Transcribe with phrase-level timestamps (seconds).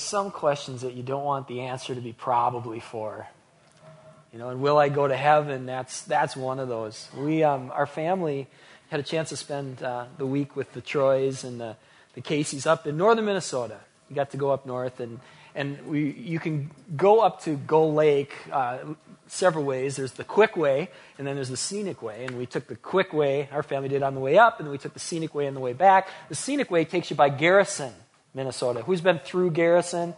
[0.00, 3.28] some questions that you don't want the answer to be probably for.
[4.32, 5.66] You know, and will I go to heaven?
[5.66, 7.08] That's, that's one of those.
[7.16, 8.46] We, um, our family
[8.88, 11.76] had a chance to spend uh, the week with the Troys and the,
[12.14, 13.78] the Caseys up in northern Minnesota.
[14.08, 15.20] We got to go up north, and,
[15.54, 18.78] and we, you can go up to Gull Lake uh,
[19.26, 19.96] several ways.
[19.96, 22.24] There's the quick way, and then there's the scenic way.
[22.24, 24.78] And we took the quick way, our family did on the way up, and we
[24.78, 26.08] took the scenic way on the way back.
[26.28, 27.92] The scenic way takes you by Garrison,
[28.34, 28.82] Minnesota.
[28.82, 30.14] Who's been through Garrison?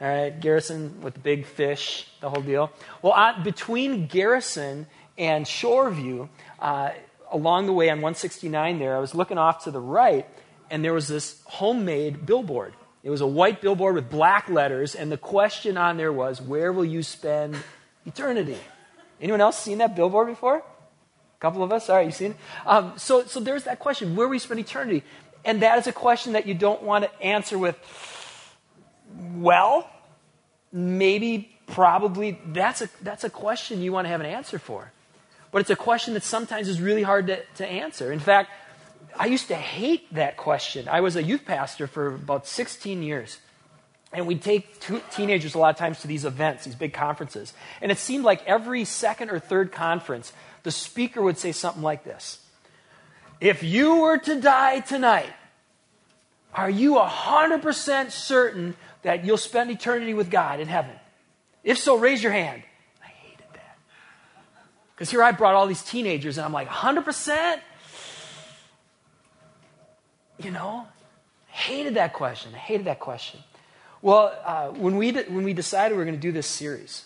[0.00, 2.72] All right, Garrison with big fish, the whole deal.
[3.00, 4.86] Well, uh, between Garrison
[5.16, 6.28] and Shoreview,
[6.58, 6.90] uh,
[7.30, 10.26] along the way on 169 there, I was looking off to the right,
[10.70, 12.74] and there was this homemade billboard.
[13.04, 16.72] It was a white billboard with black letters, and the question on there was, Where
[16.72, 17.56] will you spend
[18.06, 18.58] eternity?
[19.20, 20.56] Anyone else seen that billboard before?
[20.56, 21.88] A couple of us?
[21.90, 22.36] All right, you seen it?
[22.66, 25.04] Um, so, so there's that question Where will you spend eternity?
[25.44, 27.78] And that is a question that you don't want to answer with,
[29.34, 29.88] well,
[30.72, 32.38] maybe, probably.
[32.46, 34.90] That's a, that's a question you want to have an answer for.
[35.50, 38.10] But it's a question that sometimes is really hard to, to answer.
[38.10, 38.50] In fact,
[39.16, 40.88] I used to hate that question.
[40.88, 43.38] I was a youth pastor for about 16 years.
[44.12, 47.52] And we'd take teenagers a lot of times to these events, these big conferences.
[47.80, 52.04] And it seemed like every second or third conference, the speaker would say something like
[52.04, 52.38] this
[53.44, 55.30] If you were to die tonight,
[56.54, 60.92] are you 100% certain that you'll spend eternity with God in heaven?
[61.62, 62.62] If so, raise your hand.
[63.02, 63.76] I hated that.
[64.94, 67.60] Because here I brought all these teenagers, and I'm like, 100%?
[70.42, 70.88] You know?
[71.48, 72.52] Hated that question.
[72.54, 73.40] I hated that question.
[74.00, 77.04] Well, uh, when, we de- when we decided we were going to do this series,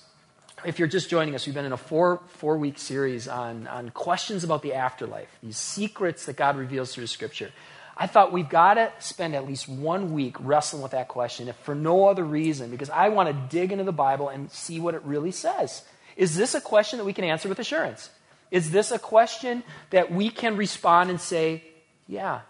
[0.64, 3.90] if you're just joining us, we've been in a four, four week series on, on
[3.90, 7.50] questions about the afterlife, these secrets that God reveals through Scripture.
[7.96, 11.56] I thought we've got to spend at least one week wrestling with that question, if
[11.56, 14.94] for no other reason, because I want to dig into the Bible and see what
[14.94, 15.82] it really says.
[16.16, 18.10] Is this a question that we can answer with assurance?
[18.50, 21.64] Is this a question that we can respond and say,
[22.06, 22.40] yeah,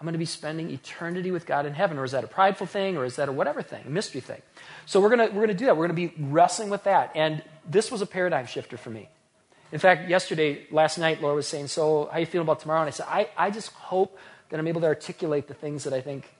[0.00, 1.98] I'm going to be spending eternity with God in heaven?
[1.98, 2.96] Or is that a prideful thing?
[2.96, 4.40] Or is that a whatever thing, a mystery thing?
[4.86, 5.76] So we're going to, we're going to do that.
[5.76, 7.10] We're going to be wrestling with that.
[7.16, 9.08] And this was a paradigm shifter for me.
[9.72, 12.80] In fact, yesterday, last night, Laura was saying, So, how you feeling about tomorrow?
[12.80, 14.16] And I said, I, I just hope
[14.48, 16.32] that I'm able to articulate the things that I think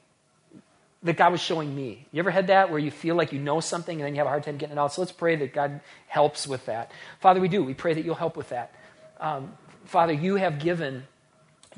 [1.02, 2.06] that God was showing me.
[2.10, 4.26] You ever had that where you feel like you know something and then you have
[4.26, 4.92] a hard time getting it out?
[4.92, 6.90] So let's pray that God helps with that.
[7.20, 7.62] Father, we do.
[7.62, 8.75] We pray that you'll help with that.
[9.20, 9.52] Um,
[9.84, 11.04] Father, you have given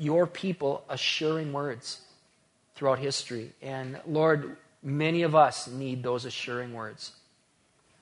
[0.01, 2.01] your people assuring words
[2.73, 3.51] throughout history.
[3.61, 7.11] And Lord, many of us need those assuring words.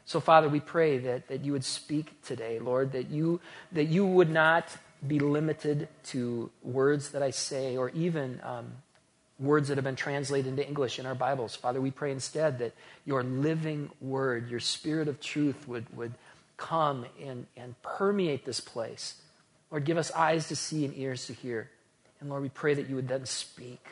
[0.06, 3.42] So, Father, we pray that, that you would speak today, Lord, that you,
[3.74, 8.72] that you would not be limited to words that I say or even um,
[9.38, 11.54] words that have been translated into English in our Bibles.
[11.54, 12.74] Father, we pray instead that
[13.06, 16.14] your living word, your spirit of truth would, would
[16.56, 19.16] come and, and permeate this place.
[19.70, 21.70] Lord, give us eyes to see and ears to hear.
[22.20, 23.84] And Lord, we pray that you would then speak.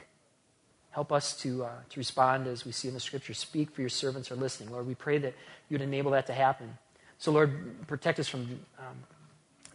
[0.91, 3.33] Help us to, uh, to respond as we see in the scripture.
[3.33, 4.71] Speak for your servants are listening.
[4.71, 5.33] Lord, we pray that
[5.69, 6.77] you would enable that to happen.
[7.19, 8.41] So, Lord, protect us from
[8.79, 8.97] um,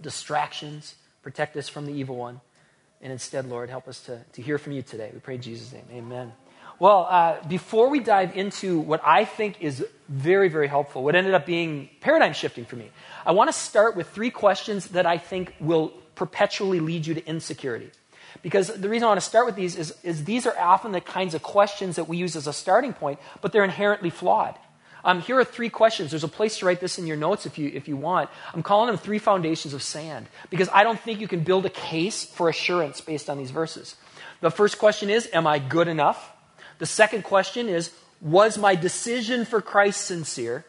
[0.01, 2.41] distractions, protect us from the evil one.
[3.01, 5.11] And instead, Lord, help us to, to hear from you today.
[5.13, 5.85] We pray in Jesus' name.
[5.93, 6.33] Amen.
[6.79, 11.35] Well, uh, before we dive into what I think is very, very helpful, what ended
[11.35, 12.91] up being paradigm shifting for me,
[13.25, 17.25] I want to start with three questions that I think will perpetually lead you to
[17.25, 17.91] insecurity.
[18.41, 21.01] Because the reason I want to start with these is, is these are often the
[21.01, 24.57] kinds of questions that we use as a starting point, but they're inherently flawed.
[25.05, 26.11] Um, here are three questions.
[26.11, 28.31] There's a place to write this in your notes if you, if you want.
[28.55, 31.71] I'm calling them three foundations of sand because I don't think you can build a
[31.71, 33.97] case for assurance based on these verses.
[34.41, 36.33] The first question is Am I good enough?
[36.79, 40.65] The second question is Was my decision for Christ sincere?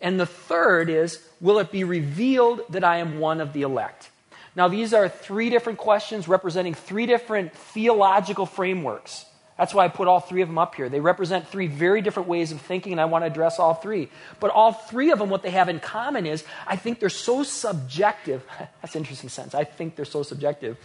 [0.00, 4.10] And the third is Will it be revealed that I am one of the elect?
[4.56, 9.26] Now, these are three different questions representing three different theological frameworks.
[9.58, 10.88] That's why I put all three of them up here.
[10.88, 14.10] They represent three very different ways of thinking, and I want to address all three.
[14.40, 17.42] But all three of them, what they have in common is I think they're so
[17.42, 18.44] subjective.
[18.82, 19.54] That's an interesting sentence.
[19.54, 20.78] I think they're so subjective.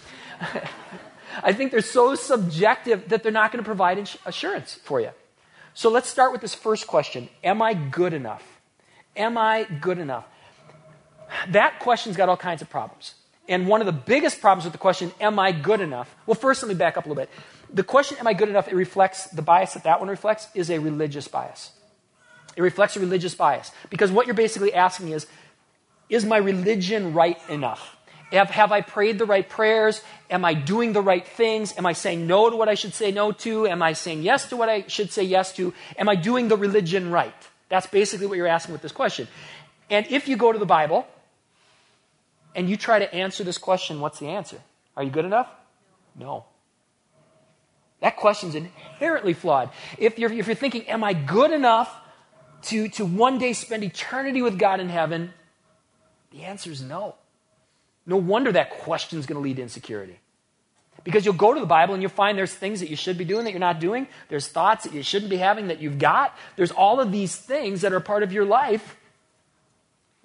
[1.44, 5.12] I think they're so subjective that they're not going to provide assurance for you.
[5.74, 8.60] So let's start with this first question Am I good enough?
[9.16, 10.26] Am I good enough?
[11.50, 13.16] That question's got all kinds of problems.
[13.52, 16.16] And one of the biggest problems with the question, am I good enough?
[16.26, 17.30] Well, first, let me back up a little bit.
[17.74, 20.72] The question, am I good enough, it reflects, the bias that that one reflects is
[20.72, 21.72] a religious bias.
[22.56, 23.72] It reflects a religious bias.
[23.90, 25.28] Because what you're basically asking is,
[26.08, 27.98] is my religion right enough?
[28.32, 30.02] Have, have I prayed the right prayers?
[30.30, 31.78] Am I doing the right things?
[31.78, 33.68] Am I saying no to what I should say no to?
[33.68, 35.74] Am I saying yes to what I should say yes to?
[35.98, 37.36] Am I doing the religion right?
[37.68, 39.28] That's basically what you're asking with this question.
[39.90, 41.06] And if you go to the Bible
[42.56, 44.60] and you try to answer this question, what's the answer?
[44.96, 45.50] Are you good enough?
[46.16, 46.46] No.
[48.02, 49.70] That question's inherently flawed.
[49.98, 51.94] If you're, if you're thinking, am I good enough
[52.64, 55.34] to, to one day spend eternity with God in heaven?
[56.32, 57.16] The answer is no.
[58.06, 60.20] No wonder that question is going to lead to insecurity.
[61.04, 63.26] Because you'll go to the Bible and you'll find there's things that you should be
[63.26, 64.08] doing that you're not doing.
[64.30, 66.36] There's thoughts that you shouldn't be having that you've got.
[66.56, 68.98] There's all of these things that are part of your life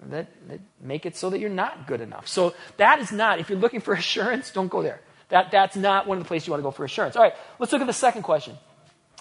[0.05, 2.27] that, that make it so that you're not good enough.
[2.27, 5.01] So that is not, if you're looking for assurance, don't go there.
[5.29, 7.15] That, that's not one of the places you want to go for assurance.
[7.15, 8.57] All right, let's look at the second question.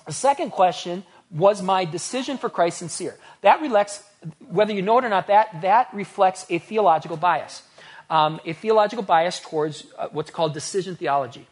[0.06, 3.17] The second question was my decision for Christ sincere?
[3.40, 4.05] That reflects,
[4.49, 7.62] whether you know it or not, that, that reflects a theological bias.
[8.08, 11.49] Um, a theological bias towards uh, what's called decision theology.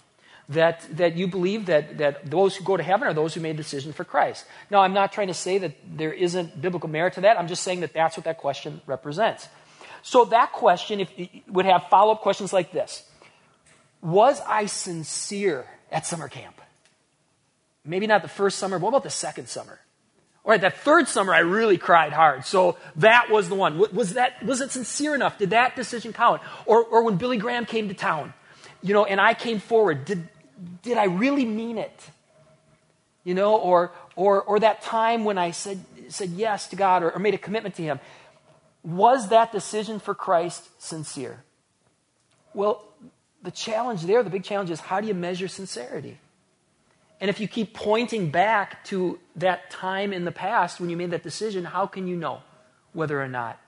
[0.50, 3.54] That, that you believe that, that those who go to heaven are those who made
[3.54, 4.44] a decision for Christ.
[4.70, 7.38] Now, I'm not trying to say that there isn't biblical merit to that.
[7.38, 9.48] I'm just saying that that's what that question represents.
[10.02, 11.10] So, that question if,
[11.48, 13.04] would have follow up questions like this
[14.02, 16.60] Was I sincere at summer camp?
[17.86, 19.80] Maybe not the first summer, but what about the second summer?
[20.44, 22.44] All right, that third summer I really cried hard.
[22.44, 23.78] So that was the one.
[23.78, 25.38] Was that was it sincere enough?
[25.38, 26.42] Did that decision count?
[26.66, 28.34] Or or when Billy Graham came to town,
[28.82, 30.28] you know, and I came forward, did
[30.82, 32.10] did I really mean it?
[33.24, 37.10] You know, or or or that time when I said said yes to God or,
[37.10, 38.00] or made a commitment to him.
[38.82, 41.42] Was that decision for Christ sincere?
[42.52, 42.84] Well,
[43.42, 46.18] the challenge there, the big challenge is how do you measure sincerity?
[47.20, 51.10] And if you keep pointing back to that time in the past when you made
[51.12, 52.42] that decision, how can you know
[52.92, 53.58] whether or not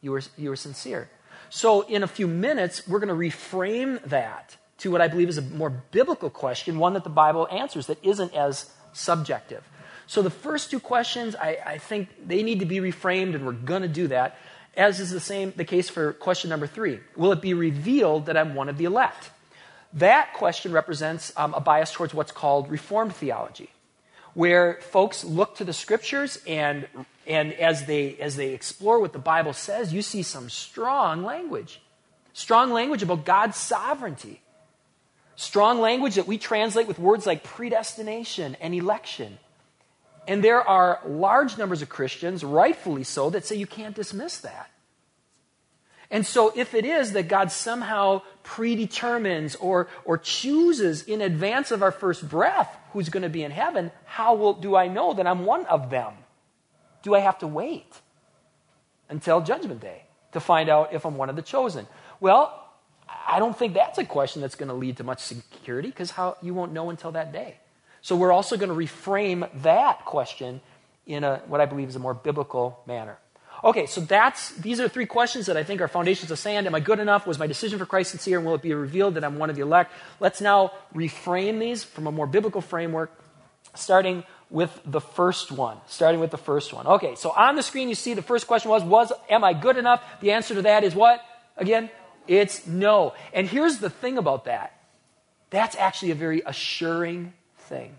[0.00, 1.08] you were, you were sincere?
[1.50, 5.38] So, in a few minutes, we're going to reframe that to what I believe is
[5.38, 9.62] a more biblical question, one that the Bible answers that isn't as subjective.
[10.06, 13.52] So, the first two questions, I, I think they need to be reframed, and we're
[13.52, 14.36] going to do that,
[14.76, 17.00] as is the same the case for question number three.
[17.16, 19.30] Will it be revealed that I'm one of the elect?
[19.94, 23.70] That question represents um, a bias towards what's called Reformed theology,
[24.34, 26.88] where folks look to the scriptures and,
[27.26, 31.80] and as, they, as they explore what the Bible says, you see some strong language.
[32.32, 34.42] Strong language about God's sovereignty.
[35.36, 39.38] Strong language that we translate with words like predestination and election.
[40.26, 44.70] And there are large numbers of Christians, rightfully so, that say you can't dismiss that.
[46.10, 51.82] And so, if it is that God somehow predetermines or, or chooses in advance of
[51.82, 55.26] our first breath who's going to be in heaven, how will, do I know that
[55.26, 56.12] I'm one of them?
[57.02, 58.00] Do I have to wait
[59.08, 61.86] until Judgment Day to find out if I'm one of the chosen?
[62.20, 62.63] Well,
[63.08, 66.36] I don't think that's a question that's going to lead to much security because how
[66.42, 67.56] you won't know until that day.
[68.00, 70.60] So we're also going to reframe that question
[71.06, 73.18] in a what I believe is a more biblical manner.
[73.62, 76.66] Okay, so that's these are three questions that I think are foundations of sand.
[76.66, 77.26] Am I good enough?
[77.26, 78.38] Was my decision for Christ sincere?
[78.38, 79.90] And will it be revealed that I'm one of the elect?
[80.20, 83.10] Let's now reframe these from a more biblical framework,
[83.74, 85.78] starting with the first one.
[85.86, 86.86] Starting with the first one.
[86.86, 89.78] Okay, so on the screen you see the first question was, was am I good
[89.78, 90.02] enough?
[90.20, 91.24] The answer to that is what?
[91.56, 91.88] Again,
[92.26, 93.14] it's no.
[93.32, 94.78] And here's the thing about that.
[95.50, 97.94] That's actually a very assuring thing.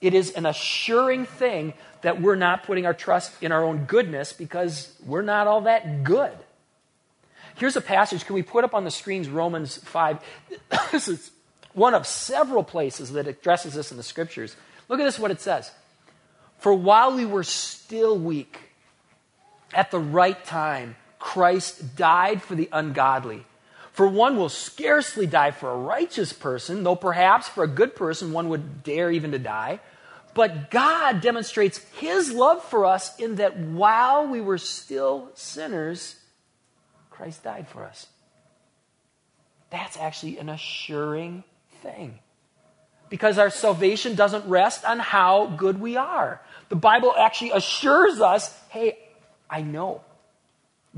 [0.00, 4.32] It is an assuring thing that we're not putting our trust in our own goodness
[4.32, 6.32] because we're not all that good.
[7.56, 8.24] Here's a passage.
[8.24, 10.18] Can we put up on the screens Romans 5?
[10.92, 11.30] this is
[11.74, 14.56] one of several places that addresses this in the scriptures.
[14.88, 15.70] Look at this, what it says.
[16.58, 18.58] For while we were still weak,
[19.72, 23.46] at the right time, Christ died for the ungodly.
[23.92, 28.32] For one will scarcely die for a righteous person, though perhaps for a good person
[28.32, 29.80] one would dare even to die.
[30.32, 36.16] But God demonstrates his love for us in that while we were still sinners,
[37.10, 38.06] Christ died for us.
[39.70, 41.44] That's actually an assuring
[41.82, 42.18] thing.
[43.08, 46.40] Because our salvation doesn't rest on how good we are.
[46.68, 48.96] The Bible actually assures us hey,
[49.50, 50.02] I know.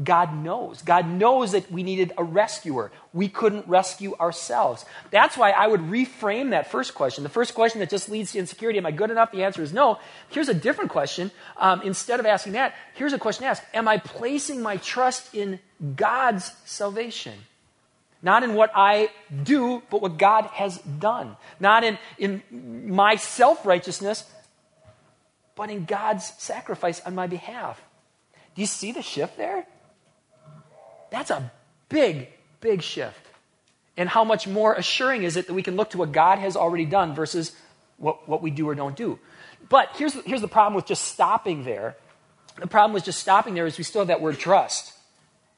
[0.03, 0.81] God knows.
[0.81, 2.91] God knows that we needed a rescuer.
[3.13, 4.87] We couldn't rescue ourselves.
[5.11, 7.25] That's why I would reframe that first question.
[7.25, 9.33] The first question that just leads to insecurity Am I good enough?
[9.33, 9.99] The answer is no.
[10.31, 11.31] Here's a different question.
[11.59, 15.35] Um, instead of asking that, here's a question to ask Am I placing my trust
[15.35, 15.61] in
[15.95, 17.35] God's salvation?
[18.23, 19.11] Not in what I
[19.43, 21.37] do, but what God has done.
[21.61, 22.43] Not in, in
[22.95, 24.25] my self righteousness,
[25.55, 27.83] but in God's sacrifice on my behalf.
[28.55, 29.67] Do you see the shift there?
[31.13, 31.53] That's a
[31.89, 32.29] big
[32.63, 33.21] big shift.
[33.99, 36.57] And how much more assuring is it that we can look to what God has
[36.57, 37.53] already done versus
[37.99, 39.19] what, what we do or don't do?
[39.69, 41.97] But here's, here's the problem with just stopping there.
[42.59, 44.95] The problem with just stopping there is we still have that word trust.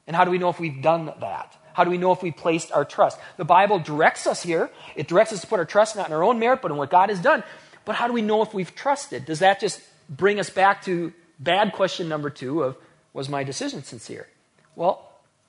[0.05, 1.55] And how do we know if we've done that?
[1.73, 3.17] How do we know if we placed our trust?
[3.37, 4.69] The Bible directs us here.
[4.95, 6.89] It directs us to put our trust not in our own merit, but in what
[6.89, 7.43] God has done.
[7.85, 9.25] But how do we know if we've trusted?
[9.25, 12.77] Does that just bring us back to bad question number two of
[13.13, 14.27] was my decision sincere?
[14.75, 15.04] Well,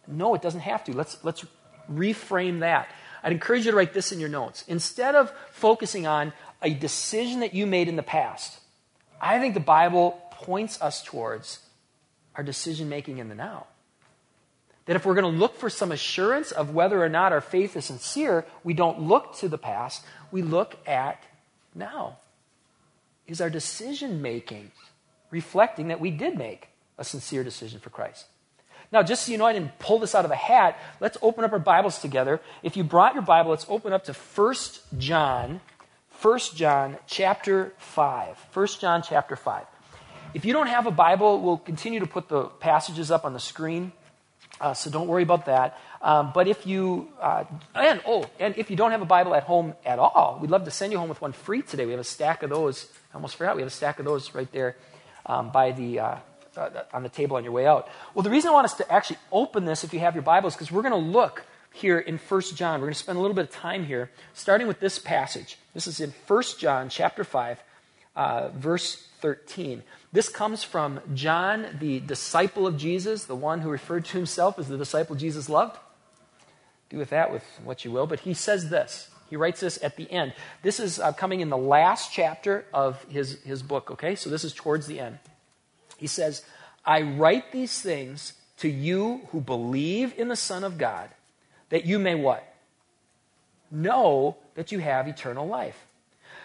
[0.09, 0.93] no, it doesn't have to.
[0.93, 1.45] Let's, let's
[1.91, 2.89] reframe that.
[3.23, 4.65] I'd encourage you to write this in your notes.
[4.69, 6.33] Instead of focusing on
[6.63, 8.59] a decision that you made in the past,
[9.21, 11.61] I think the Bible points us towards
[12.35, 13.67] our decision making in the now.
[14.85, 17.77] That if we're going to look for some assurance of whether or not our faith
[17.77, 21.25] is sincere, we don't look to the past, we look at
[21.75, 22.19] now.
[23.27, 24.71] Is our decision making
[25.31, 28.27] reflecting that we did make a sincere decision for Christ?
[28.93, 31.45] Now, just so you know, I didn't pull this out of a hat, let's open
[31.45, 32.41] up our Bibles together.
[32.63, 34.55] If you brought your Bible, let's open up to 1
[34.99, 35.61] John,
[36.23, 38.47] 1 John chapter 5.
[38.53, 39.65] 1 John chapter 5.
[40.35, 43.41] If you don't have a Bible, we'll continue to put the passages up on the
[43.41, 43.93] screen.
[44.61, 45.79] Uh, so don't worry about that.
[46.01, 49.43] Um, but if you, uh, and oh, and if you don't have a Bible at
[49.43, 51.85] home at all, we'd love to send you home with one free today.
[51.85, 52.87] We have a stack of those.
[53.13, 53.57] I almost forgot.
[53.57, 54.77] We have a stack of those right there
[55.27, 56.17] um, by the, uh,
[56.57, 57.89] uh on the table on your way out.
[58.15, 60.55] Well, the reason I want us to actually open this, if you have your Bibles,
[60.55, 61.45] because we're going to look
[61.77, 62.81] here in 1 John.
[62.81, 65.59] We're going to spend a little bit of time here, starting with this passage.
[65.75, 67.63] This is in 1 John chapter 5,
[68.17, 69.83] uh, verse 13.
[70.13, 74.69] This comes from John, the disciple of Jesus, the one who referred to himself as
[74.69, 75.79] the disciple Jesus loved.
[76.89, 78.07] Do with that with what you will.
[78.07, 79.11] But he says this.
[79.29, 80.33] He writes this at the end.
[80.63, 84.15] This is uh, coming in the last chapter of his, his book, okay?
[84.15, 85.19] So this is towards the end.
[85.97, 86.45] He says,
[86.85, 91.11] I write these things to you who believe in the Son of God,
[91.71, 92.47] that you may what?
[93.71, 95.87] Know that you have eternal life.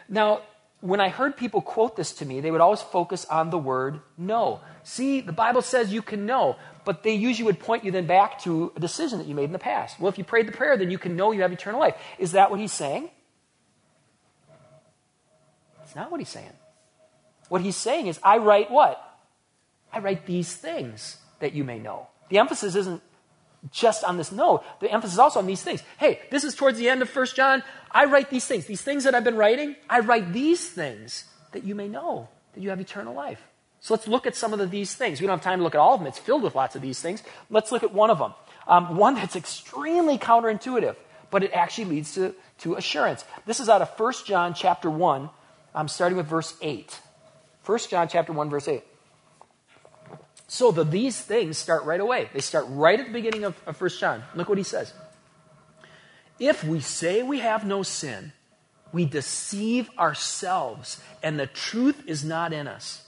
[0.10, 0.42] Now,
[0.82, 4.02] when I heard people quote this to me, they would always focus on the word
[4.18, 4.62] know.
[4.84, 6.56] See, the Bible says you can know,
[6.86, 9.52] but they usually would point you then back to a decision that you made in
[9.52, 10.00] the past.
[10.00, 11.96] Well, if you prayed the prayer, then you can know you have eternal life.
[12.18, 13.12] Is that what he's saying?
[15.84, 16.54] It's not what he's saying.
[17.48, 18.98] What he's saying is, I write what?
[19.94, 22.08] I write these things that you may know.
[22.30, 23.02] The emphasis isn't
[23.72, 24.64] just on this no.
[24.80, 25.84] The emphasis is also on these things.
[25.98, 27.64] Hey, this is towards the end of First John.
[27.92, 28.66] I write these things.
[28.66, 32.62] These things that I've been writing, I write these things that you may know that
[32.62, 33.42] you have eternal life.
[33.82, 35.20] So let's look at some of the, these things.
[35.20, 36.08] We don't have time to look at all of them.
[36.08, 37.24] It's filled with lots of these things.
[37.50, 38.34] Let's look at one of them.
[38.68, 40.96] Um, one that's extremely counterintuitive,
[41.32, 43.26] but it actually leads to, to assurance.
[43.46, 45.30] This is out of 1 John chapter 1,
[45.74, 47.00] I'm starting with verse 8.
[47.66, 48.84] 1 John chapter 1, verse 8.
[50.52, 52.30] So the, these things start right away.
[52.34, 54.22] They start right at the beginning of, of 1 John.
[54.36, 54.92] Look what he says.
[56.40, 58.34] If we say we have no sin,
[58.92, 63.08] we deceive ourselves, and the truth is not in us.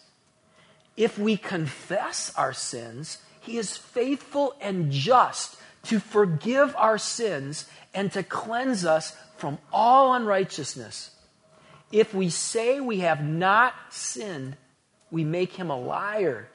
[0.95, 5.57] If we confess our sins, he is faithful and just
[5.87, 11.11] to forgive our sins and to cleanse us from all unrighteousness.
[11.91, 14.55] If we say we have not sinned,
[15.11, 16.47] we make him a liar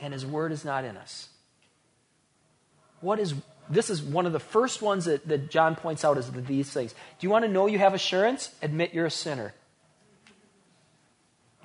[0.00, 1.28] and his word is not in us.
[3.00, 3.34] What is
[3.68, 6.92] this is one of the first ones that, that John points out is these things.
[6.92, 8.52] Do you want to know you have assurance?
[8.62, 9.54] Admit you're a sinner.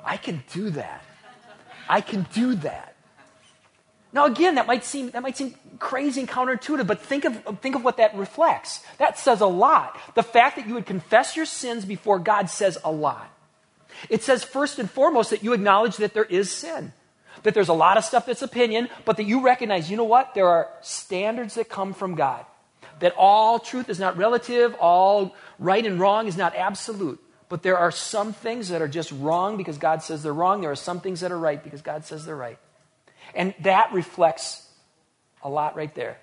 [0.03, 1.03] I can do that.
[1.89, 2.95] I can do that.
[4.13, 7.75] Now again, that might seem that might seem crazy and counterintuitive, but think of think
[7.75, 8.81] of what that reflects.
[8.97, 9.99] That says a lot.
[10.15, 13.29] The fact that you would confess your sins before God says a lot.
[14.09, 16.93] It says first and foremost that you acknowledge that there is sin
[17.45, 20.33] that there's a lot of stuff that's opinion, but that you recognize, you know what?
[20.33, 22.43] There are standards that come from God.
[22.99, 27.21] That all truth is not relative, all right and wrong is not absolute.
[27.47, 30.61] But there are some things that are just wrong because God says they're wrong.
[30.61, 32.57] There are some things that are right because God says they're right.
[33.35, 34.67] And that reflects
[35.43, 36.17] a lot right there.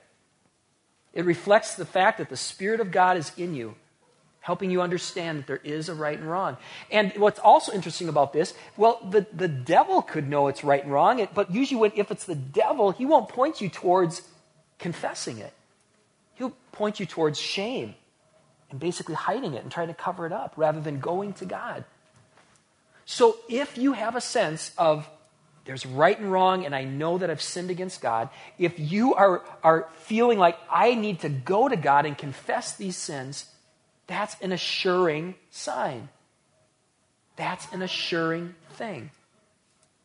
[1.12, 3.76] It reflects the fact that the Spirit of God is in you
[4.42, 6.56] helping you understand that there is a right and wrong.
[6.90, 10.92] And what's also interesting about this, well, the, the devil could know it's right and
[10.92, 14.22] wrong, but usually when, if it's the devil, he won't point you towards
[14.78, 15.52] confessing it.
[16.34, 17.94] He'll point you towards shame
[18.70, 21.84] and basically hiding it and trying to cover it up rather than going to God.
[23.04, 25.08] So if you have a sense of
[25.64, 28.30] there's right and wrong, and I know that I've sinned against God.
[28.58, 32.96] If you are, are feeling like I need to go to God and confess these
[32.96, 33.46] sins,
[34.06, 36.08] that's an assuring sign.
[37.36, 39.10] That's an assuring thing.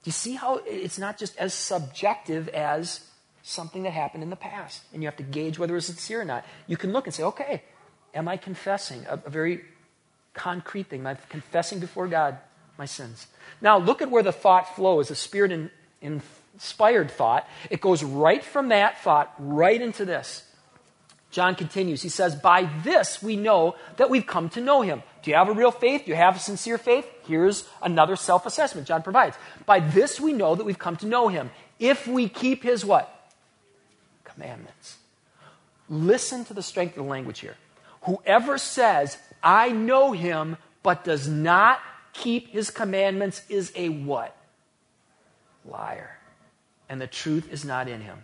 [0.04, 3.02] You see how it's not just as subjective as
[3.44, 4.84] something that happened in the past.
[4.94, 6.46] And you have to gauge whether it's sincere or not.
[6.68, 7.64] You can look and say, okay,
[8.14, 9.66] am I confessing a, a very
[10.34, 11.02] concrete thing?
[11.02, 12.38] Am I confessing before God
[12.78, 13.28] my sins?
[13.60, 17.48] Now, look at where the thought flows, a spirit in, inspired thought.
[17.70, 20.44] It goes right from that thought right into this.
[21.32, 22.02] John continues.
[22.02, 25.04] He says, By this we know that we've come to know him.
[25.22, 26.06] Do you have a real faith?
[26.06, 27.06] Do you have a sincere faith?
[27.26, 29.38] Here's another self assessment John provides.
[29.66, 31.52] By this we know that we've come to know him.
[31.80, 33.14] If we keep his what?
[34.24, 34.98] Commandments.
[35.90, 37.56] Listen to the strength of the language here.
[38.04, 41.80] Whoever says, I know him, but does not
[42.14, 44.36] keep his commandments is a what?
[45.66, 46.18] Liar.
[46.90, 48.24] And the truth is not in him.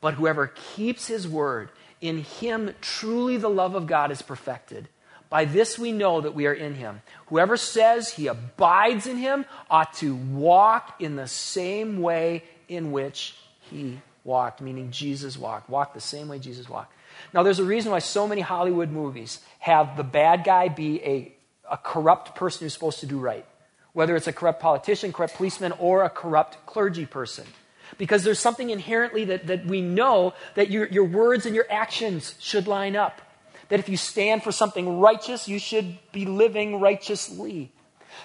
[0.00, 1.70] But whoever keeps his word,
[2.02, 4.88] in him truly the love of God is perfected.
[5.30, 7.00] By this we know that we are in him.
[7.28, 13.34] Whoever says he abides in him ought to walk in the same way in which
[13.70, 15.70] he walked, meaning Jesus walked.
[15.70, 16.92] Walk the same way Jesus walked.
[17.32, 21.32] Now, there's a reason why so many Hollywood movies have the bad guy be a,
[21.70, 23.46] a corrupt person who's supposed to do right,
[23.92, 27.46] whether it's a corrupt politician, corrupt policeman, or a corrupt clergy person.
[27.98, 32.34] Because there's something inherently that, that we know that your, your words and your actions
[32.38, 33.20] should line up.
[33.68, 37.72] That if you stand for something righteous, you should be living righteously.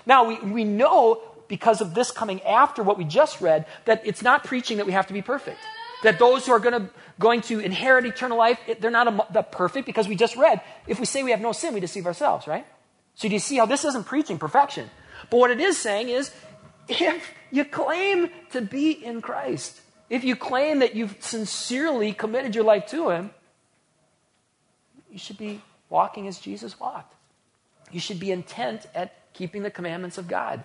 [0.06, 4.22] Now, we, we know because of this coming after what we just read that it's
[4.22, 5.60] not preaching that we have to be perfect.
[6.04, 9.86] That those who are going to, going to inherit eternal life, they're not a, perfect
[9.86, 12.66] because we just read, if we say we have no sin, we deceive ourselves, right?
[13.16, 14.90] So do you see how this isn't preaching perfection?
[15.30, 16.32] But what it is saying is,
[16.88, 22.64] if you claim to be in Christ, if you claim that you've sincerely committed your
[22.64, 23.32] life to Him,
[25.12, 27.14] you should be walking as Jesus walked.
[27.92, 30.64] You should be intent at keeping the commandments of God.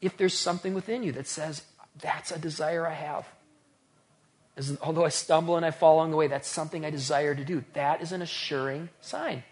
[0.00, 1.62] If there's something within you that says,
[2.00, 3.26] that's a desire I have.
[4.56, 7.44] As, although I stumble and I fall along the way, that's something I desire to
[7.44, 7.64] do.
[7.72, 9.44] That is an assuring sign.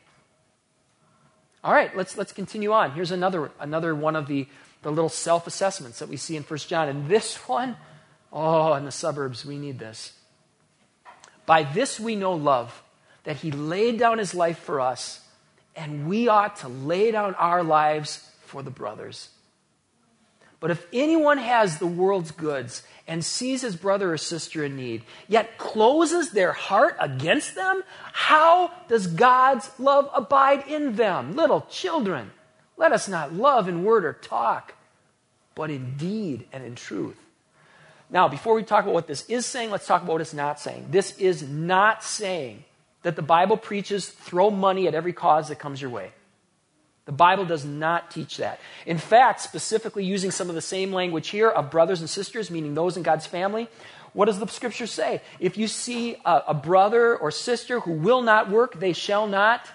[1.63, 2.93] All right, let's, let's continue on.
[2.93, 4.47] Here's another, another one of the
[4.83, 6.89] the little self assessments that we see in 1 John.
[6.89, 7.77] And this one,
[8.33, 10.13] oh, in the suburbs, we need this.
[11.47, 12.83] By this we know love,
[13.25, 15.21] that he laid down his life for us,
[15.75, 19.31] and we ought to lay down our lives for the brothers.
[20.61, 25.03] But if anyone has the world's goods and sees his brother or sister in need,
[25.27, 31.35] yet closes their heart against them, how does God's love abide in them?
[31.35, 32.31] Little children.
[32.81, 34.73] Let us not love in word or talk,
[35.55, 37.19] but in deed and in truth.
[38.09, 40.59] Now, before we talk about what this is saying, let's talk about what it's not
[40.59, 40.87] saying.
[40.91, 42.65] This is not saying
[43.03, 46.13] that the Bible preaches throw money at every cause that comes your way.
[47.05, 48.59] The Bible does not teach that.
[48.87, 52.73] In fact, specifically using some of the same language here of brothers and sisters, meaning
[52.73, 53.69] those in God's family,
[54.15, 55.21] what does the scripture say?
[55.39, 59.69] If you see a, a brother or sister who will not work, they shall not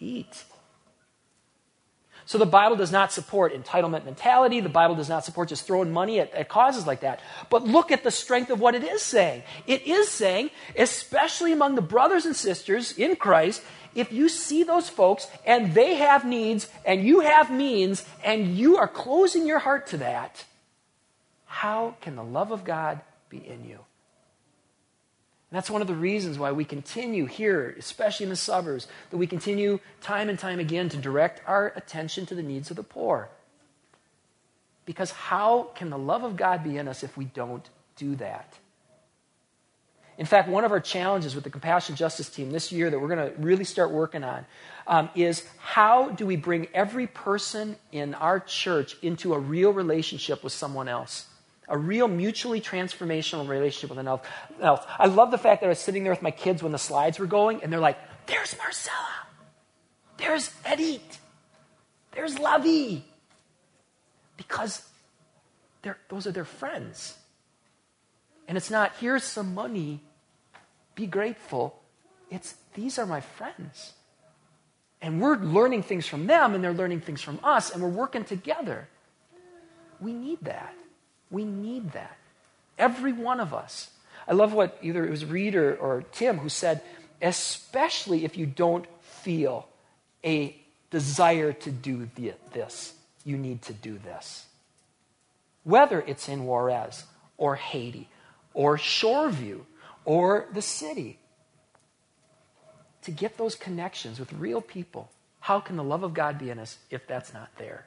[0.00, 0.44] eat.
[2.28, 4.60] So the Bible does not support entitlement mentality.
[4.60, 7.20] The Bible does not support just throwing money at, at, causes like that.
[7.48, 9.44] But look at the strength of what it is saying.
[9.66, 13.62] It is saying, especially among the brothers and sisters in Christ,
[13.94, 18.76] if you see those folks and they have needs and you have means and you
[18.76, 20.44] are closing your heart to that,
[21.46, 23.78] how can the love of God be in you?
[25.50, 29.16] And that's one of the reasons why we continue here, especially in the suburbs, that
[29.16, 32.82] we continue time and time again to direct our attention to the needs of the
[32.82, 33.30] poor.
[34.84, 38.58] Because how can the love of God be in us if we don't do that?
[40.18, 43.14] In fact, one of our challenges with the Compassion Justice team this year that we're
[43.14, 44.44] going to really start working on
[44.86, 50.42] um, is how do we bring every person in our church into a real relationship
[50.42, 51.27] with someone else?
[51.68, 54.86] A real mutually transformational relationship with an elf.
[54.98, 57.18] I love the fact that I was sitting there with my kids when the slides
[57.18, 58.96] were going, and they're like, there's Marcella.
[60.16, 61.20] There's Edith.
[62.12, 63.02] There's Lavi.
[64.36, 64.82] Because
[66.08, 67.16] those are their friends.
[68.46, 70.00] And it's not, here's some money,
[70.94, 71.78] be grateful.
[72.30, 73.92] It's, these are my friends.
[75.00, 78.24] And we're learning things from them, and they're learning things from us, and we're working
[78.24, 78.88] together.
[80.00, 80.74] We need that.
[81.30, 82.16] We need that.
[82.78, 83.90] Every one of us.
[84.26, 86.82] I love what either it was Reed or, or Tim who said,
[87.20, 89.68] especially if you don't feel
[90.24, 90.56] a
[90.90, 94.46] desire to do the, this, you need to do this.
[95.64, 97.04] Whether it's in Juarez
[97.36, 98.08] or Haiti
[98.54, 99.60] or Shoreview
[100.04, 101.18] or the city.
[103.02, 105.10] To get those connections with real people,
[105.40, 107.86] how can the love of God be in us if that's not there?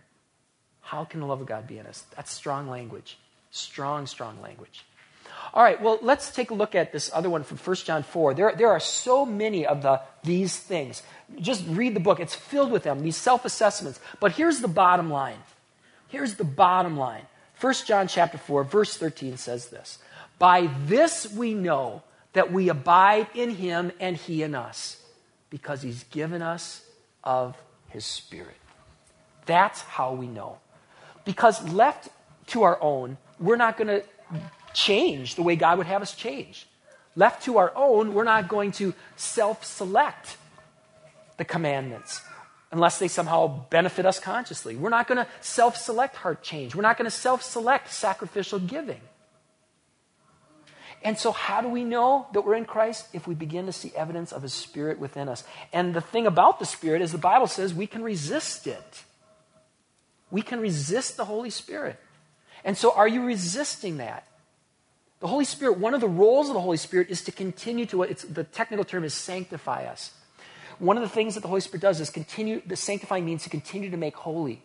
[0.82, 2.06] How can the love of God be in us?
[2.16, 3.18] That's strong language.
[3.52, 4.86] Strong, strong language.
[5.54, 8.34] All right, well, let's take a look at this other one from 1 John 4.
[8.34, 11.04] There, there are so many of the, these things.
[11.40, 14.00] Just read the book, it's filled with them, these self assessments.
[14.20, 15.40] But here's the bottom line.
[16.08, 17.24] Here's the bottom line.
[17.60, 20.00] 1 John chapter 4, verse 13 says this
[20.40, 25.04] By this we know that we abide in him and he in us,
[25.50, 26.86] because he's given us
[27.24, 27.58] of
[27.90, 28.56] his Spirit.
[29.46, 30.60] That's how we know.
[31.26, 32.10] Because left
[32.48, 34.04] to our own, we're not going to
[34.74, 36.68] change the way God would have us change.
[37.16, 40.38] Left to our own, we're not going to self select
[41.38, 42.22] the commandments
[42.72, 44.76] unless they somehow benefit us consciously.
[44.76, 46.74] We're not going to self select heart change.
[46.74, 49.02] We're not going to self select sacrificial giving.
[51.04, 53.08] And so, how do we know that we're in Christ?
[53.12, 55.44] If we begin to see evidence of His Spirit within us.
[55.74, 59.04] And the thing about the Spirit is the Bible says we can resist it.
[60.30, 62.00] We can resist the Holy Spirit.
[62.64, 64.28] And so, are you resisting that?
[65.20, 68.04] The Holy Spirit, one of the roles of the Holy Spirit is to continue to,
[68.04, 70.12] it's, the technical term is sanctify us.
[70.80, 73.50] One of the things that the Holy Spirit does is continue, the sanctifying means to
[73.50, 74.64] continue to make holy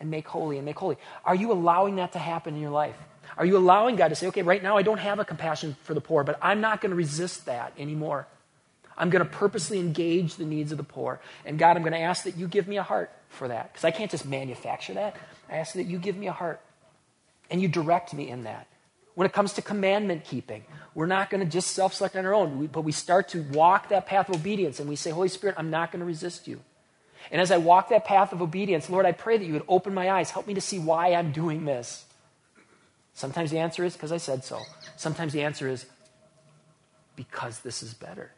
[0.00, 0.96] and make holy and make holy.
[1.22, 2.96] Are you allowing that to happen in your life?
[3.36, 5.92] Are you allowing God to say, okay, right now I don't have a compassion for
[5.92, 8.26] the poor, but I'm not going to resist that anymore.
[8.96, 11.20] I'm going to purposely engage the needs of the poor.
[11.44, 13.72] And God, I'm going to ask that you give me a heart for that.
[13.72, 15.16] Because I can't just manufacture that.
[15.48, 16.60] I ask that you give me a heart
[17.50, 18.66] and you direct me in that.
[19.14, 22.34] When it comes to commandment keeping, we're not going to just self select on our
[22.34, 25.56] own, but we start to walk that path of obedience and we say, Holy Spirit,
[25.58, 26.60] I'm not going to resist you.
[27.30, 29.92] And as I walk that path of obedience, Lord, I pray that you would open
[29.92, 32.04] my eyes, help me to see why I'm doing this.
[33.12, 34.60] Sometimes the answer is because I said so.
[34.96, 35.84] Sometimes the answer is
[37.16, 38.32] because this is better.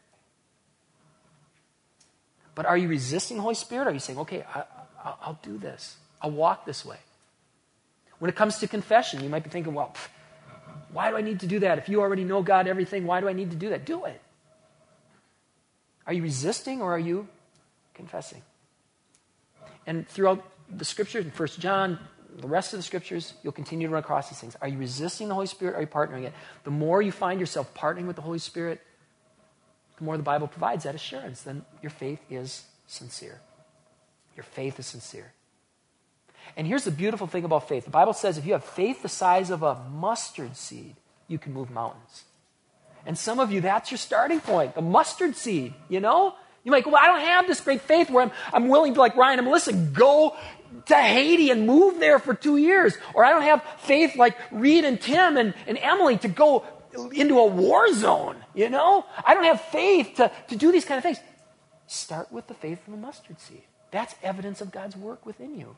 [2.55, 3.87] But are you resisting Holy Spirit?
[3.87, 4.65] Are you saying, okay, I,
[5.27, 6.99] will do this, I'll walk this way?
[8.23, 10.07] When it comes to confession, you might be thinking, well, pff,
[10.93, 11.79] why do I need to do that?
[11.79, 13.85] If you already know God, everything, why do I need to do that?
[13.85, 14.21] Do it.
[16.07, 17.27] Are you resisting or are you
[17.95, 18.43] confessing?
[19.89, 21.99] And throughout the scriptures, in 1 John,
[22.37, 24.57] the rest of the scriptures, you'll continue to run across these things.
[24.63, 25.75] Are you resisting the Holy Spirit?
[25.75, 26.33] Or are you partnering it?
[26.63, 28.81] The more you find yourself partnering with the Holy Spirit,
[29.99, 33.41] the more the Bible provides that assurance, then your faith is sincere.
[34.37, 35.33] Your faith is sincere.
[36.57, 39.09] And here's the beautiful thing about faith the Bible says if you have faith the
[39.09, 40.97] size of a mustard seed,
[41.29, 42.25] you can move mountains.
[43.05, 46.35] And some of you, that's your starting point, the mustard seed, you know?
[46.65, 49.01] You might go, well, I don't have this great faith where I'm, I'm willing to,
[49.01, 50.37] like Ryan and Melissa, go
[50.87, 52.97] to Haiti and move there for two years.
[53.15, 56.65] Or I don't have faith like Reed and Tim and, and Emily to go
[57.13, 59.05] into a war zone, you know?
[59.25, 61.19] I don't have faith to, to do these kind of things.
[61.89, 63.63] Start with the faith of a mustard seed.
[63.91, 65.77] That's evidence of God's work within you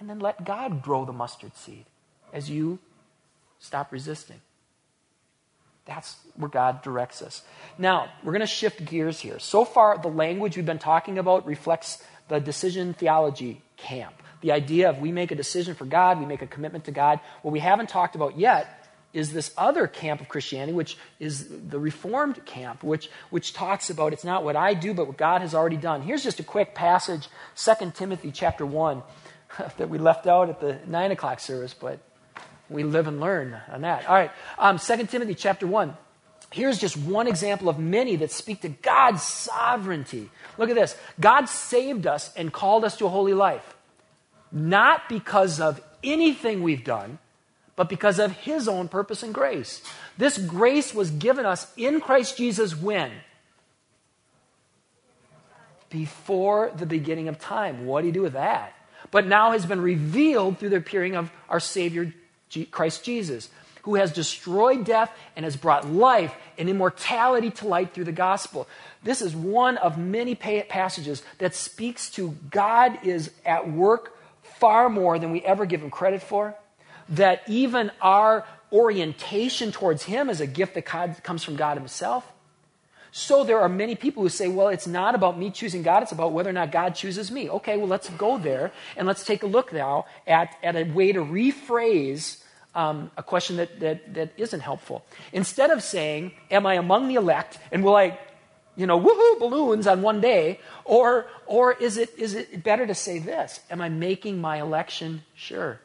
[0.00, 1.84] and then let God grow the mustard seed
[2.32, 2.78] as you
[3.60, 4.40] stop resisting.
[5.84, 7.42] That's where God directs us.
[7.78, 9.38] Now, we're going to shift gears here.
[9.38, 14.14] So far, the language we've been talking about reflects the decision theology camp.
[14.40, 17.20] The idea of we make a decision for God, we make a commitment to God.
[17.42, 18.76] What we haven't talked about yet
[19.12, 24.12] is this other camp of Christianity, which is the Reformed camp, which, which talks about
[24.12, 26.02] it's not what I do, but what God has already done.
[26.02, 29.02] Here's just a quick passage, 2 Timothy chapter 1.
[29.78, 31.98] that we left out at the 9 o'clock service, but
[32.68, 34.08] we live and learn on that.
[34.08, 35.96] All right, um, 2 Timothy chapter 1.
[36.52, 40.30] Here's just one example of many that speak to God's sovereignty.
[40.58, 43.76] Look at this God saved us and called us to a holy life,
[44.50, 47.18] not because of anything we've done,
[47.76, 49.80] but because of His own purpose and grace.
[50.18, 53.12] This grace was given us in Christ Jesus when?
[55.88, 57.86] Before the beginning of time.
[57.86, 58.74] What do you do with that?
[59.10, 62.12] But now has been revealed through the appearing of our Savior,
[62.70, 63.48] Christ Jesus,
[63.82, 68.68] who has destroyed death and has brought life and immortality to light through the gospel.
[69.02, 75.18] This is one of many passages that speaks to God is at work far more
[75.18, 76.54] than we ever give him credit for.
[77.08, 82.30] That even our orientation towards him is a gift that comes from God himself.
[83.12, 86.12] So there are many people who say, well, it's not about me choosing God, it's
[86.12, 87.50] about whether or not God chooses me.
[87.50, 91.12] Okay, well, let's go there and let's take a look now at, at a way
[91.12, 92.42] to rephrase
[92.74, 95.04] um, a question that, that, that isn't helpful.
[95.32, 98.18] Instead of saying, am I among the elect and will I,
[98.76, 102.94] you know, woohoo balloons on one day, or, or is, it, is it better to
[102.94, 103.60] say this?
[103.70, 105.80] Am I making my election sure?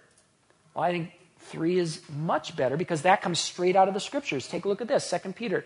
[0.76, 4.48] Well, I think three is much better because that comes straight out of the scriptures.
[4.48, 5.66] Take a look at this, 2 Peter.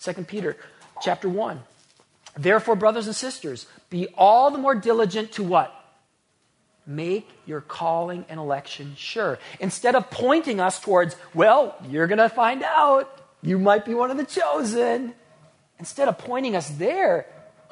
[0.00, 0.56] 2 Peter
[1.00, 1.60] chapter 1.
[2.36, 5.74] Therefore, brothers and sisters, be all the more diligent to what?
[6.90, 9.38] make your calling and election sure.
[9.60, 13.08] Instead of pointing us towards, well, you're going to find out.
[13.42, 15.14] You might be one of the chosen.
[15.78, 17.26] Instead of pointing us there,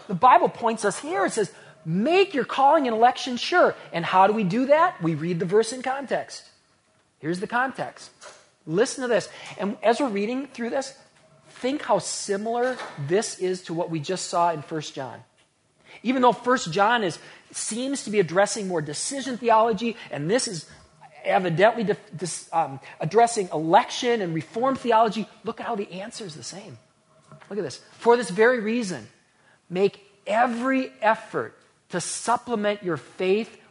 [0.07, 1.27] the Bible points us here.
[1.27, 1.53] It says,
[1.85, 3.75] make your calling and election sure.
[3.93, 5.03] And how do we do that?
[5.03, 6.45] We read the verse in context.
[7.19, 8.11] Here's the context.
[8.67, 9.29] Listen to this.
[9.59, 10.95] And as we're reading through this,
[11.61, 15.21] think how similar this is to what we just saw in 1 John.
[16.03, 17.19] Even though 1 John is,
[17.51, 20.67] seems to be addressing more decision theology, and this is
[21.25, 26.35] evidently de- dis, um, addressing election and reform theology, look at how the answer is
[26.35, 26.79] the same.
[27.51, 27.81] Look at this.
[27.99, 29.09] For this very reason,
[29.69, 31.59] make every effort
[31.91, 33.57] to supplement your faith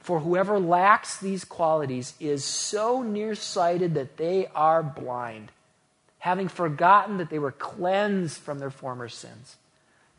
[0.00, 5.52] For whoever lacks these qualities is so nearsighted that they are blind,
[6.18, 9.56] having forgotten that they were cleansed from their former sins.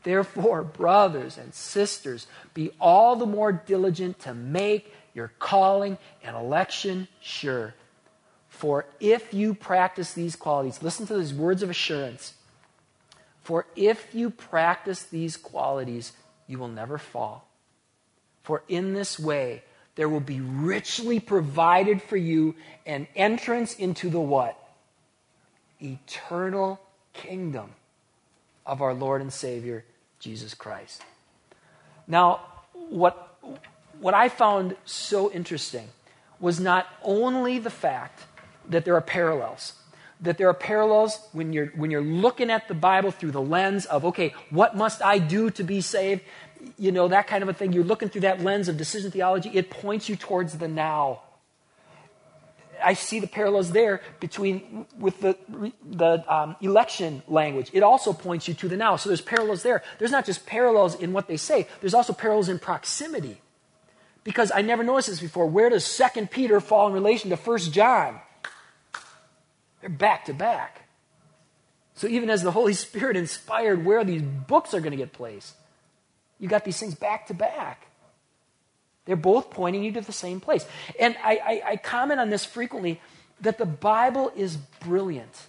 [0.03, 7.07] Therefore, brothers and sisters, be all the more diligent to make your calling and election
[7.19, 7.73] sure.
[8.49, 12.33] For if you practice these qualities, listen to these words of assurance.
[13.41, 16.13] For if you practice these qualities,
[16.47, 17.47] you will never fall.
[18.43, 19.63] For in this way,
[19.95, 24.57] there will be richly provided for you an entrance into the what?
[25.81, 26.79] Eternal
[27.13, 27.71] kingdom
[28.65, 29.83] of our Lord and Savior,
[30.19, 31.01] Jesus Christ.
[32.07, 32.41] Now,
[32.73, 33.37] what,
[33.99, 35.89] what I found so interesting
[36.39, 38.25] was not only the fact
[38.69, 39.73] that there are parallels,
[40.21, 43.85] that there are parallels when you're, when you're looking at the Bible through the lens
[43.85, 46.21] of, okay, what must I do to be saved?
[46.77, 49.49] You know, that kind of a thing, you're looking through that lens of decision theology,
[49.53, 51.21] it points you towards the now.
[52.83, 55.37] I see the parallels there between with the,
[55.85, 57.69] the um, election language.
[57.73, 58.95] It also points you to the now.
[58.95, 59.83] So there's parallels there.
[59.99, 63.41] There's not just parallels in what they say, there's also parallels in proximity.
[64.23, 65.47] Because I never noticed this before.
[65.47, 68.19] Where does Second Peter fall in relation to First John?
[69.81, 70.87] They're back to back.
[71.95, 75.55] So even as the Holy Spirit inspired where these books are going to get placed,
[76.41, 77.87] you got these things back to back.
[79.05, 80.65] They're both pointing you to the same place.
[80.99, 82.99] And I, I, I comment on this frequently
[83.39, 85.47] that the Bible is brilliant.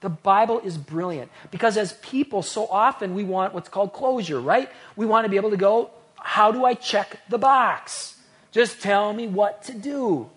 [0.00, 4.70] The Bible is brilliant because as people, so often we want what's called closure, right?
[4.96, 8.16] We want to be able to go, how do I check the box?
[8.50, 10.30] Just tell me what to do.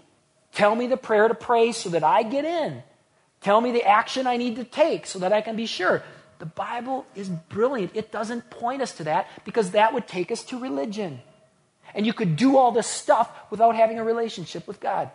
[0.54, 2.84] Tell me the prayer to pray so that I get in.
[3.42, 6.04] Tell me the action I need to take so that I can be sure.
[6.44, 7.92] The Bible is brilliant.
[7.96, 11.22] It doesn't point us to that because that would take us to religion.
[11.96, 15.10] And you could do all this stuff without having a relationship with God.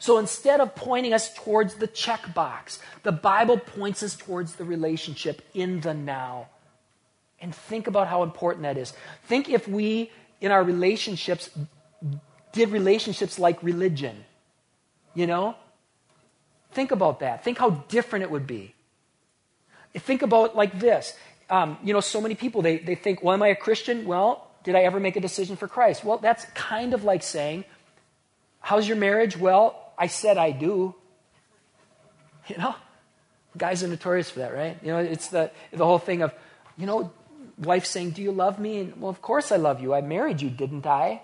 [0.00, 5.40] So instead of pointing us towards the checkbox, the Bible points us towards the relationship
[5.54, 6.48] in the now.
[7.40, 8.92] And think about how important that is.
[9.24, 11.48] Think if we, in our relationships,
[12.52, 14.26] did relationships like religion.
[15.14, 15.54] You know?
[16.72, 17.44] Think about that.
[17.44, 18.74] Think how different it would be.
[19.94, 21.16] Think about like this.
[21.50, 24.06] Um, you know, so many people, they, they think, well, am I a Christian?
[24.06, 26.04] Well, did I ever make a decision for Christ?
[26.04, 27.64] Well, that's kind of like saying,
[28.60, 29.36] how's your marriage?
[29.36, 30.94] Well, I said I do.
[32.48, 32.74] You know,
[33.56, 34.76] guys are notorious for that, right?
[34.82, 36.34] You know, it's the, the whole thing of,
[36.76, 37.12] you know,
[37.56, 38.80] wife saying, do you love me?
[38.80, 39.94] And, well, of course I love you.
[39.94, 41.22] I married you, didn't I?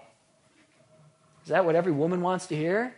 [1.42, 2.94] Is that what every woman wants to hear?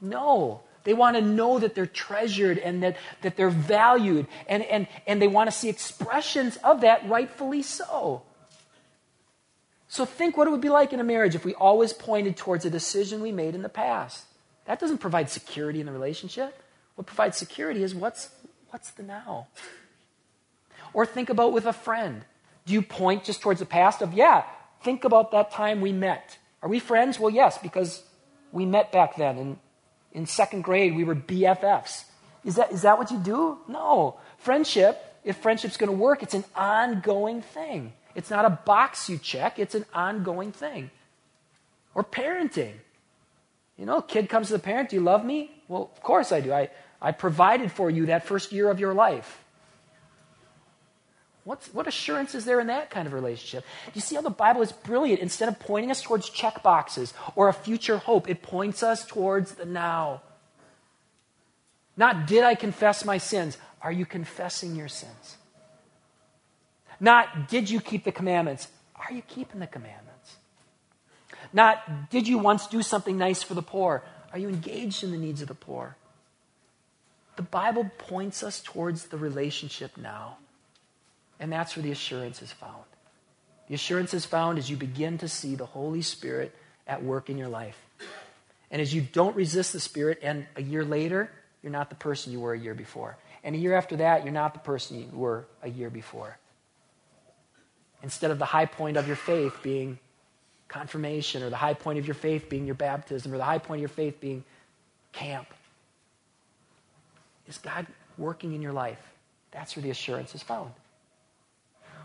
[0.00, 0.60] No.
[0.84, 5.20] They want to know that they're treasured and that, that they're valued, and, and, and
[5.20, 8.22] they want to see expressions of that, rightfully so.
[9.88, 12.64] So think what it would be like in a marriage if we always pointed towards
[12.64, 14.24] a decision we made in the past.
[14.66, 16.62] That doesn't provide security in the relationship.
[16.94, 18.28] What provides security is what's,
[18.70, 19.48] what's the now.
[20.92, 22.24] Or think about with a friend.
[22.66, 24.44] Do you point just towards the past of, yeah,
[24.82, 26.36] think about that time we met.
[26.62, 27.18] Are we friends?
[27.18, 28.02] Well, yes, because
[28.52, 29.58] we met back then and
[30.18, 32.04] in second grade, we were BFFs.
[32.44, 33.58] Is that, is that what you do?
[33.68, 34.18] No.
[34.38, 37.92] Friendship, if friendship's going to work, it's an ongoing thing.
[38.16, 40.90] It's not a box you check, it's an ongoing thing.
[41.94, 42.72] Or parenting.
[43.76, 45.52] You know, kid comes to the parent, do you love me?
[45.68, 46.52] Well, of course I do.
[46.52, 49.44] I, I provided for you that first year of your life.
[51.48, 53.64] What's, what assurance is there in that kind of relationship?
[53.94, 55.20] You see how the Bible is brilliant.
[55.20, 59.52] Instead of pointing us towards check boxes or a future hope, it points us towards
[59.54, 60.20] the now.
[61.96, 63.56] Not did I confess my sins?
[63.80, 65.38] Are you confessing your sins?
[67.00, 68.68] Not did you keep the commandments?
[68.96, 70.36] Are you keeping the commandments?
[71.54, 74.04] Not did you once do something nice for the poor?
[74.34, 75.96] Are you engaged in the needs of the poor?
[77.36, 80.36] The Bible points us towards the relationship now.
[81.40, 82.84] And that's where the assurance is found.
[83.68, 86.54] The assurance is found as you begin to see the Holy Spirit
[86.86, 87.78] at work in your life.
[88.70, 91.30] And as you don't resist the Spirit, and a year later,
[91.62, 93.16] you're not the person you were a year before.
[93.44, 96.36] And a year after that, you're not the person you were a year before.
[98.02, 99.98] Instead of the high point of your faith being
[100.68, 103.78] confirmation, or the high point of your faith being your baptism, or the high point
[103.78, 104.44] of your faith being
[105.12, 105.46] camp,
[107.46, 107.86] is God
[108.18, 109.00] working in your life?
[109.50, 110.72] That's where the assurance is found.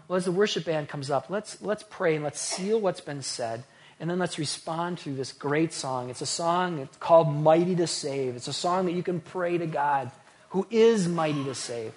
[0.07, 3.21] Well, as the worship band comes up, let's, let's pray and let's seal what's been
[3.21, 3.63] said.
[3.99, 6.09] And then let's respond to this great song.
[6.09, 8.35] It's a song it's called Mighty to Save.
[8.35, 10.11] It's a song that you can pray to God
[10.49, 11.93] who is mighty to save.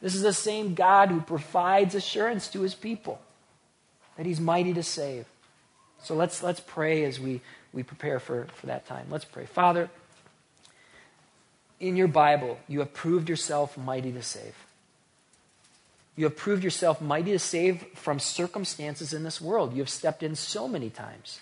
[0.00, 3.20] This is the same God who provides assurance to his people
[4.16, 5.26] that he's mighty to save.
[6.02, 7.40] So let's, let's pray as we,
[7.72, 9.06] we prepare for, for that time.
[9.08, 9.46] Let's pray.
[9.46, 9.88] Father,
[11.78, 14.54] in your Bible, you have proved yourself mighty to save.
[16.16, 19.72] You have proved yourself mighty to save from circumstances in this world.
[19.72, 21.40] You have stepped in so many times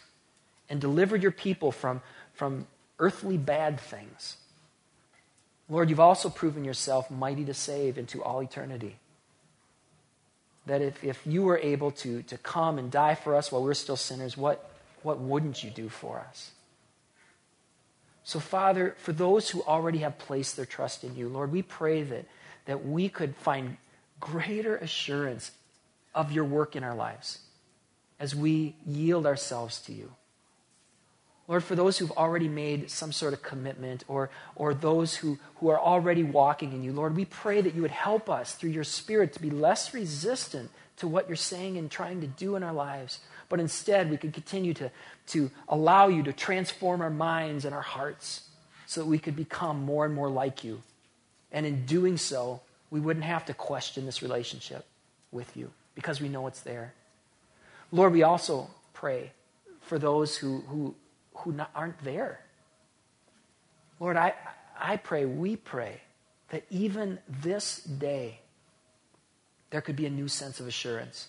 [0.68, 2.02] and delivered your people from,
[2.35, 2.66] from
[2.98, 4.37] earthly bad things.
[5.68, 8.96] Lord, you've also proven yourself mighty to save into all eternity.
[10.66, 13.74] That if, if you were able to, to come and die for us while we're
[13.74, 14.70] still sinners, what,
[15.02, 16.50] what wouldn't you do for us?
[18.24, 22.02] So, Father, for those who already have placed their trust in you, Lord, we pray
[22.02, 22.26] that,
[22.66, 23.78] that we could find
[24.20, 25.50] greater assurance
[26.14, 27.38] of your work in our lives
[28.18, 30.12] as we yield ourselves to you.
[31.46, 35.68] Lord, for those who've already made some sort of commitment or, or those who, who
[35.68, 38.85] are already walking in you, Lord, we pray that you would help us through your
[38.85, 42.72] Spirit to be less resistant to what you're saying and trying to do in our
[42.72, 43.20] lives.
[43.48, 44.90] But instead, we could continue to,
[45.28, 48.42] to allow you to transform our minds and our hearts
[48.87, 50.83] so that we could become more and more like you.
[51.50, 54.87] And in doing so, we wouldn't have to question this relationship
[55.31, 56.94] with you because we know it's there.
[57.92, 59.33] Lord, we also pray
[59.81, 60.94] for those who, who,
[61.35, 62.40] who not, aren't there.
[64.01, 64.35] Lord, I,
[64.79, 66.01] I pray, we pray,
[66.51, 68.40] that even this day,
[69.70, 71.29] there could be a new sense of assurance.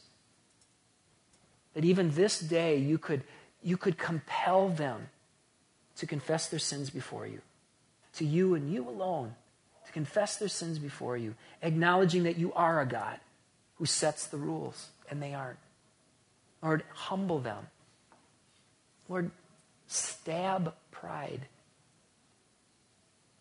[1.73, 3.23] That even this day, you could,
[3.61, 5.09] you could compel them
[5.97, 7.41] to confess their sins before you,
[8.13, 9.35] to you and you alone
[9.89, 13.19] to confess their sins before you, acknowledging that you are a God
[13.77, 15.57] who sets the rules and they aren't.
[16.61, 17.67] Lord, humble them.
[19.07, 19.31] Lord,
[19.87, 21.47] stab pride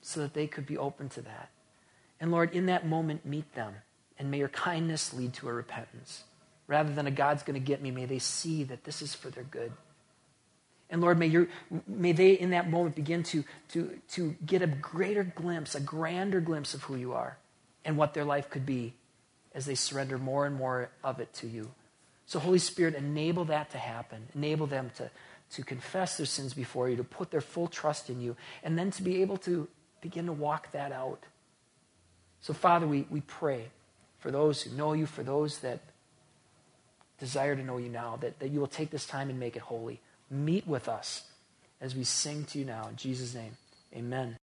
[0.00, 1.50] so that they could be open to that.
[2.18, 3.74] And Lord, in that moment, meet them.
[4.18, 6.24] And may your kindness lead to a repentance.
[6.66, 9.28] Rather than a God's going to get me, may they see that this is for
[9.28, 9.72] their good.
[10.90, 11.48] And Lord, may, your,
[11.87, 16.40] may they in that moment begin to, to, to get a greater glimpse, a grander
[16.40, 17.37] glimpse of who you are
[17.85, 18.94] and what their life could be
[19.55, 21.70] as they surrender more and more of it to you.
[22.27, 24.29] So, Holy Spirit, enable that to happen.
[24.35, 25.11] Enable them to,
[25.53, 28.90] to confess their sins before you, to put their full trust in you, and then
[28.92, 29.68] to be able to
[30.01, 31.24] begin to walk that out.
[32.40, 33.68] So, Father, we, we pray
[34.18, 35.81] for those who know you, for those that
[37.18, 39.62] desire to know you now, that, that you will take this time and make it
[39.62, 40.01] holy.
[40.30, 41.24] Meet with us
[41.80, 42.88] as we sing to you now.
[42.88, 43.56] In Jesus' name,
[43.94, 44.36] amen.